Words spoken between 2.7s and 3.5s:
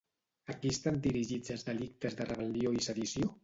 i sedició?